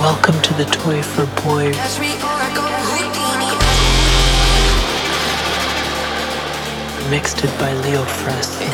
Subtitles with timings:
[0.00, 1.74] Welcome to the Toy for boys.
[7.10, 8.68] Mixed it by Leo Frasson.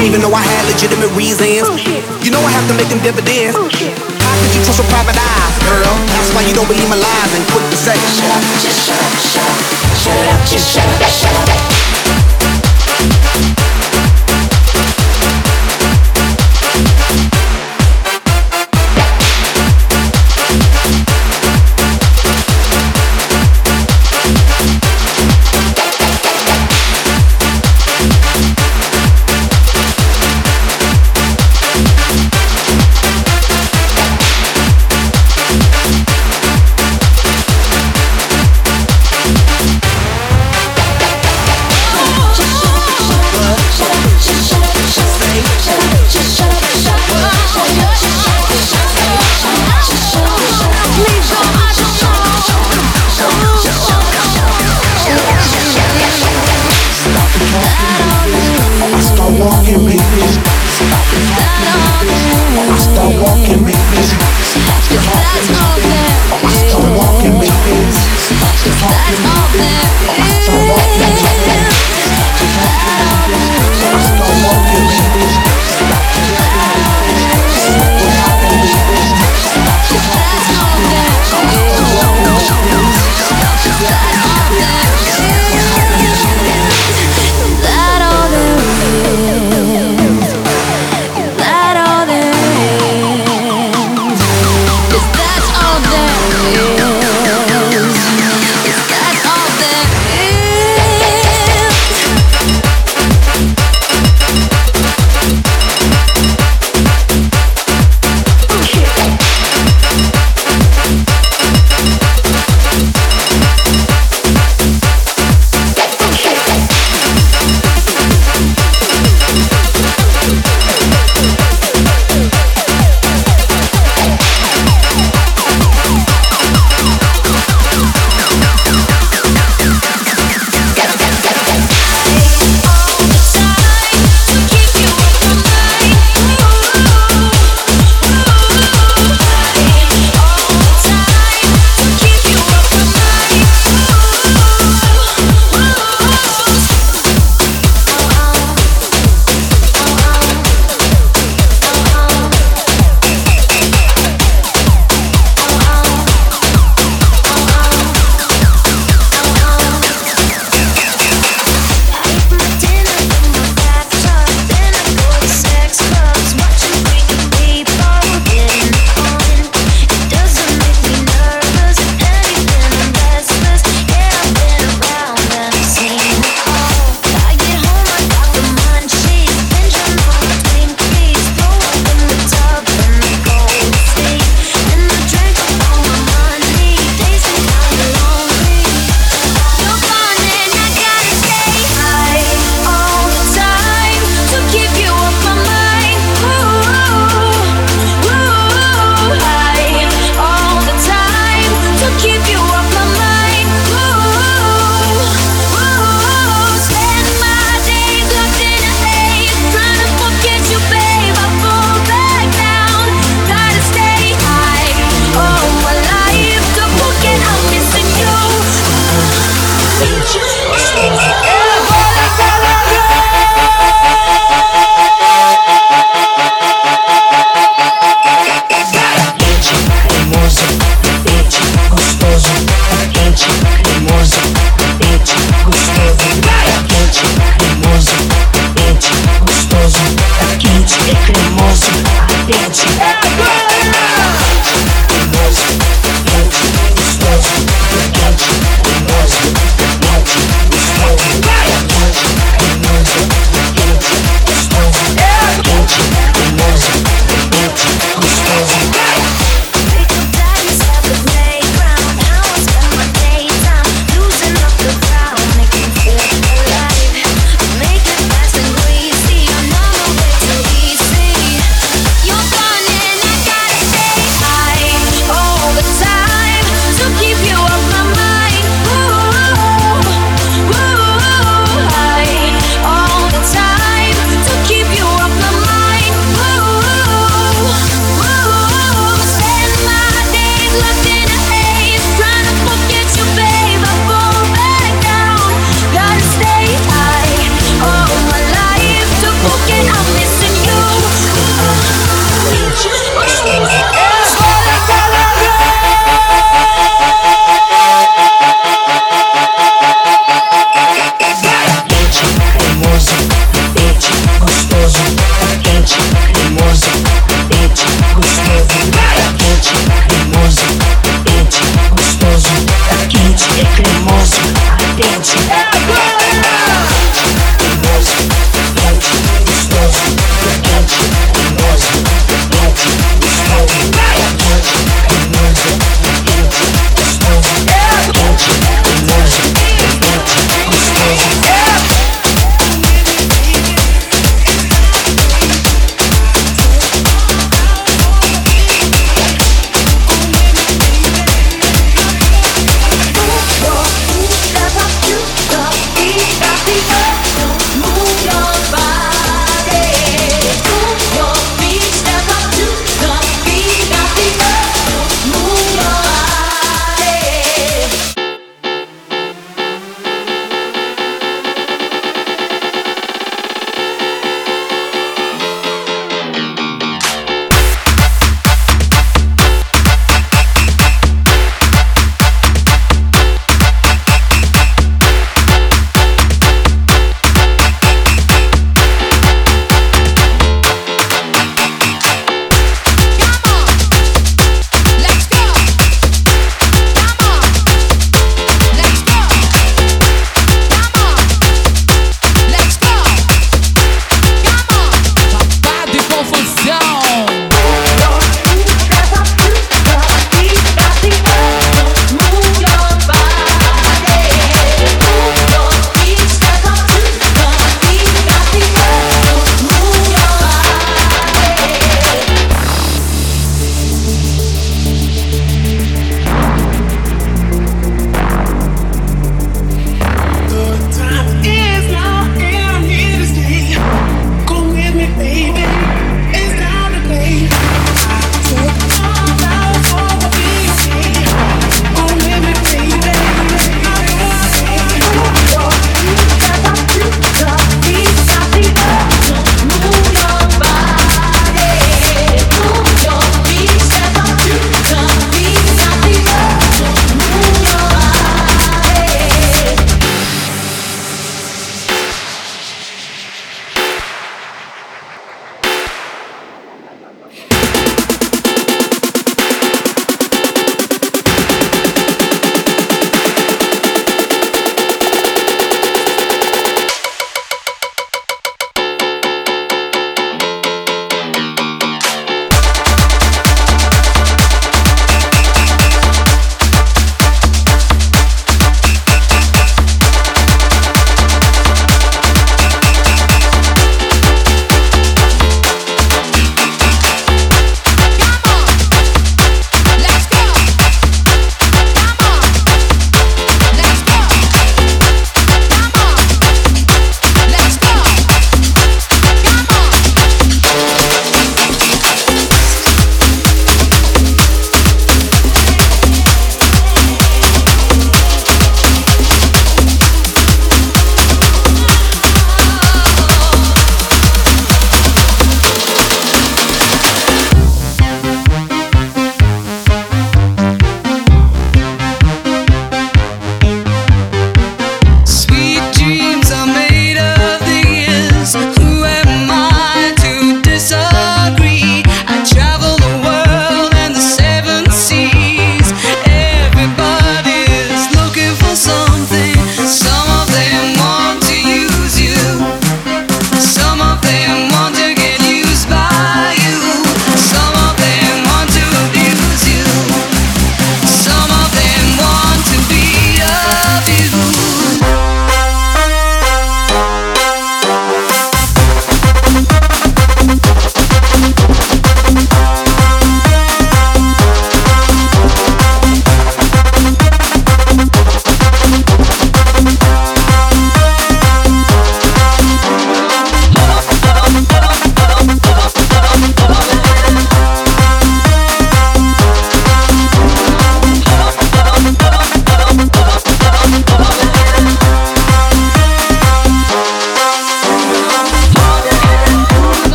[0.00, 1.68] Even though I had legitimate reasons.
[1.68, 1.76] Oh,
[2.24, 3.56] you know I have to make them dividends.
[3.58, 5.92] Oh, How could you trust a private eye, girl?
[6.16, 8.96] That's why you don't believe my lies and quit to say, shut up, just shut
[8.96, 9.58] up, shut up,
[10.00, 11.71] shut up, just shut up, shut up.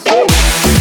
[0.00, 0.71] you?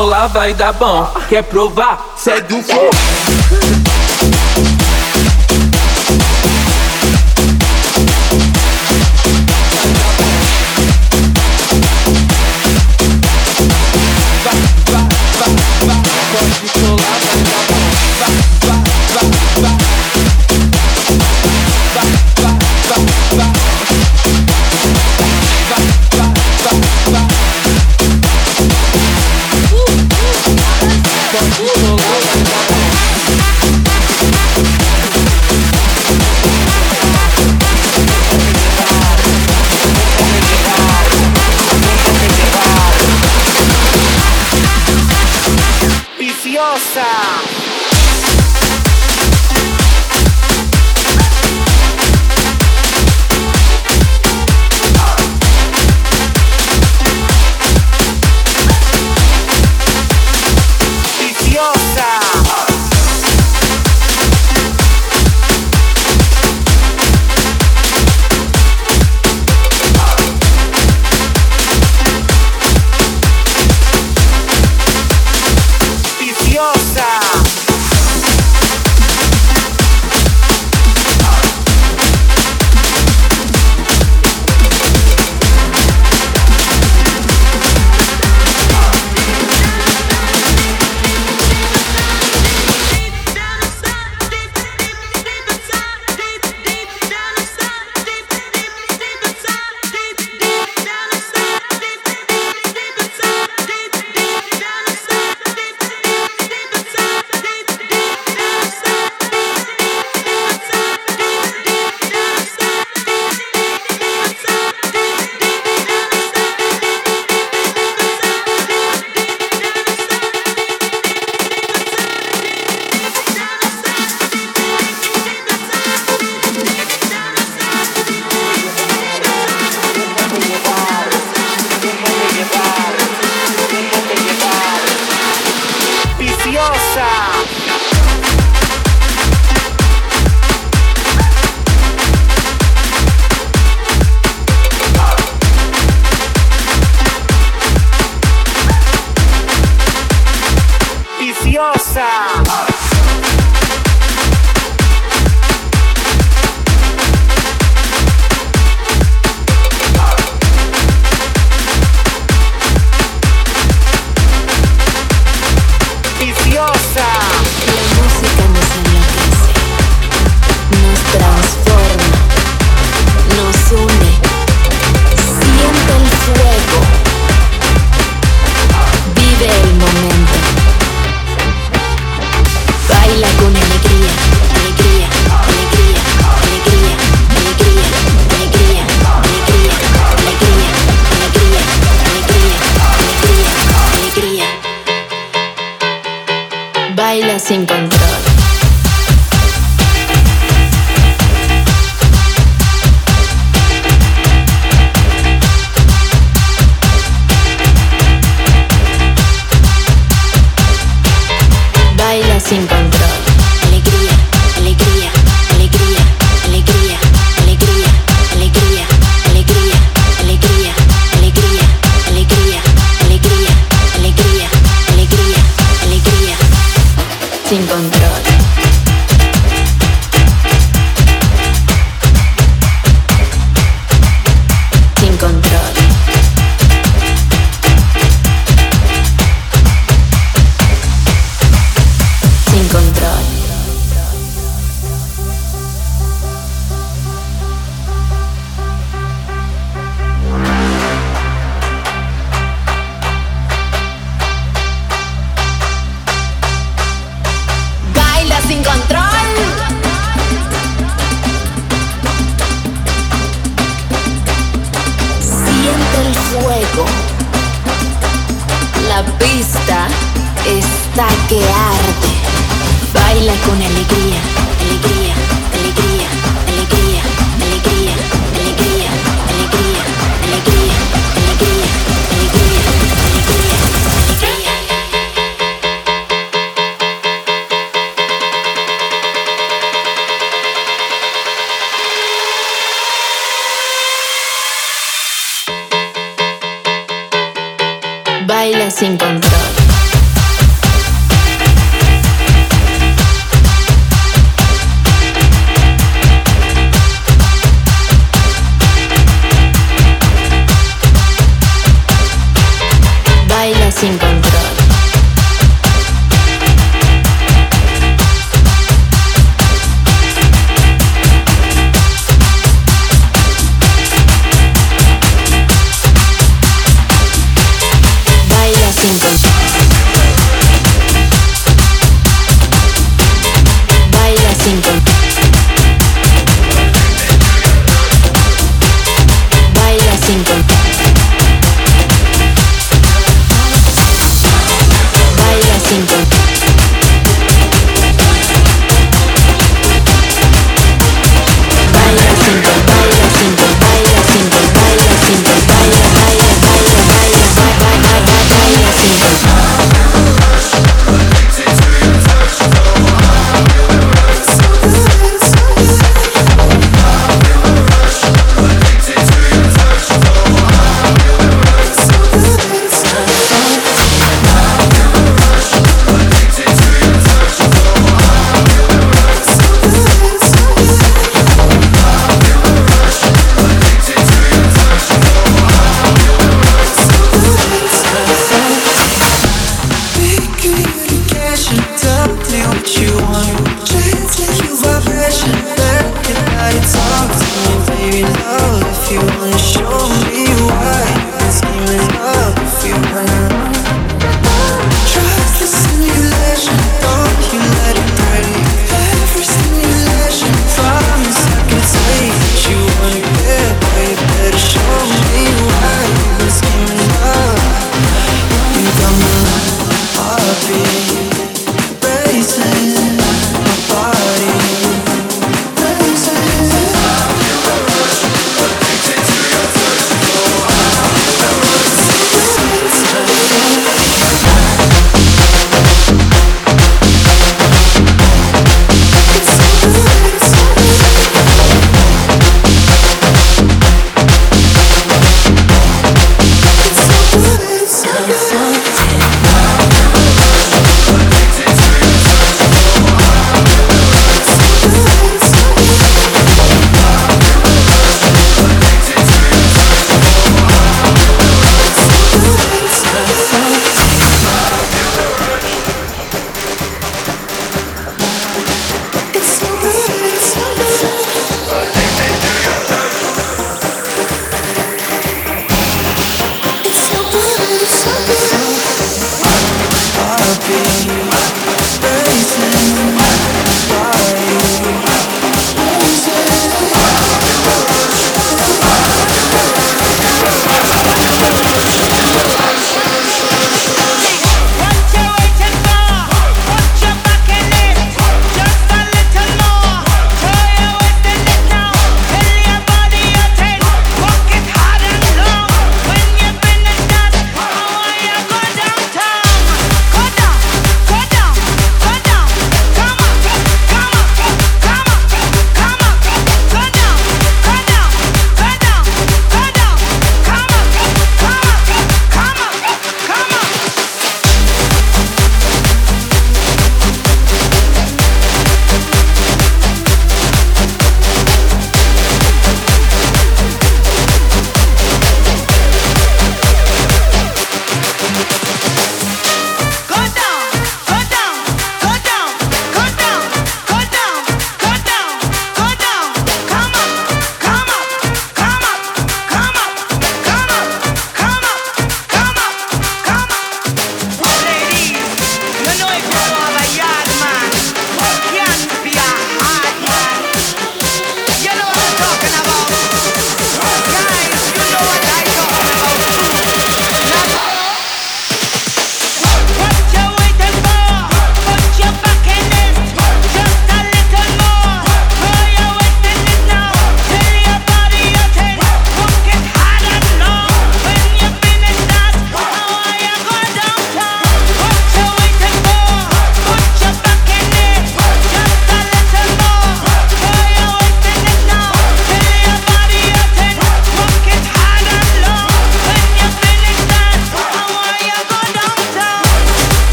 [0.00, 1.06] Colar, vai dar bom.
[1.28, 2.14] Quer provar?
[2.16, 2.90] Segue o flow.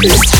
[0.00, 0.39] playlist.